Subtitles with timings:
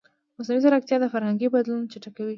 [0.37, 2.29] مصنوعي ځیرکتیا د فرهنګي بدلون چټکوي.